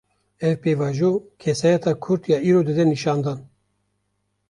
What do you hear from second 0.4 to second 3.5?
Ev pêvajo, kesayeta Kurd ya îro dide nîşandan